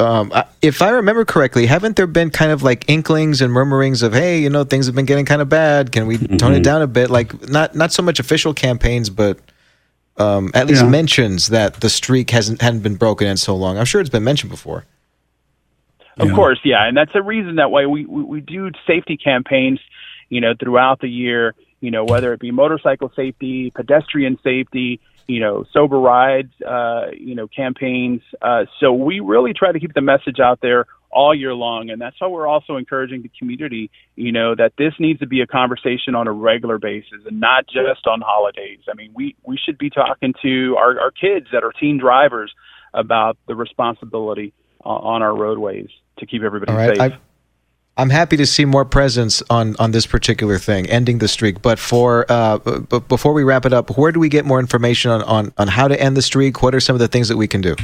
[0.00, 0.32] um,
[0.62, 4.38] if I remember correctly, haven't there been kind of like inklings and murmurings of, hey,
[4.40, 5.90] you know, things have been getting kind of bad.
[5.92, 7.10] Can we tone it down a bit?
[7.10, 9.38] Like not not so much official campaigns, but
[10.16, 10.88] um, at least Yeah.
[10.88, 13.76] mentions that the streak hasn't hadn't been broken in so long.
[13.78, 14.84] I'm sure it's been mentioned before.
[16.18, 16.34] Of Yeah.
[16.34, 19.80] course, yeah, and that's a reason that way we, we we do safety campaigns,
[20.28, 21.54] you know, throughout the year.
[21.80, 24.98] You know, whether it be motorcycle safety, pedestrian safety,
[25.28, 28.22] you know, sober rides, uh, you know, campaigns.
[28.40, 32.00] Uh, so we really try to keep the message out there all year long, and
[32.00, 33.90] that's how we're also encouraging the community.
[34.16, 37.66] You know, that this needs to be a conversation on a regular basis and not
[37.66, 38.80] just on holidays.
[38.90, 42.52] I mean, we we should be talking to our our kids that are teen drivers
[42.94, 46.96] about the responsibility on, on our roadways to keep everybody All right.
[46.96, 47.12] safe.
[47.12, 47.18] I,
[47.98, 51.60] I'm happy to see more presence on on this particular thing, ending the streak.
[51.60, 55.10] But for uh, b- before we wrap it up, where do we get more information
[55.10, 56.62] on, on on how to end the streak?
[56.62, 57.74] What are some of the things that we can do?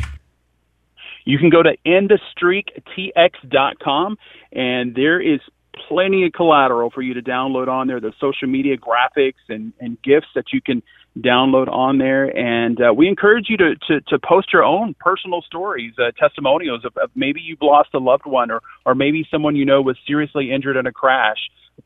[1.24, 4.18] You can go to endthestreaktx.com,
[4.52, 5.40] and there is
[5.88, 7.98] plenty of collateral for you to download on there.
[7.98, 10.80] The social media graphics and, and gifts that you can
[11.18, 12.24] download on there.
[12.36, 16.84] And uh, we encourage you to, to, to post your own personal stories, uh, testimonials
[16.84, 19.96] of, of maybe you've lost a loved one or, or maybe someone you know was
[20.06, 21.38] seriously injured in a crash.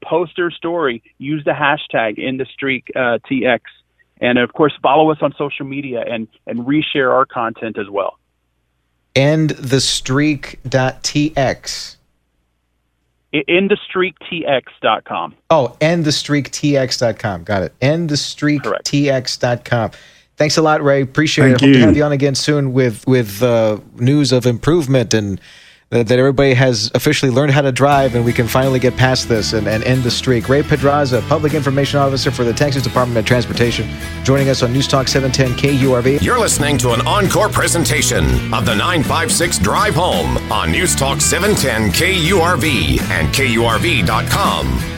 [0.03, 1.03] Post their story.
[1.18, 3.61] Use the hashtag in the streak uh, TX.
[4.20, 8.18] And of course, follow us on social media and, and reshare our content as well.
[9.14, 10.59] End the streak.tx.
[13.35, 15.35] endthestreaktx.com.
[15.51, 17.45] Oh, end the streaktx.com.
[17.45, 17.74] Got it.
[17.81, 19.91] End the streaktx.com.
[20.37, 21.03] Thanks a lot, Ray.
[21.03, 21.66] Appreciate Thank it.
[21.66, 25.41] Hope to have you on again soon with with uh, news of improvement and
[25.91, 29.28] uh, that everybody has officially learned how to drive and we can finally get past
[29.28, 30.49] this and, and end the streak.
[30.49, 33.89] Ray Pedraza, Public Information Officer for the Texas Department of Transportation,
[34.24, 36.22] joining us on News Talk 710 KURV.
[36.22, 41.91] You're listening to an encore presentation of the 956 Drive Home on News Talk 710
[41.93, 44.98] KURV and KURV.com.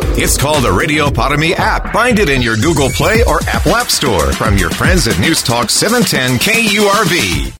[0.13, 1.93] It's called the Radio Para app.
[1.93, 5.41] Find it in your Google Play or Apple App Store from your friends at News
[5.41, 7.57] Talk 710 KURV.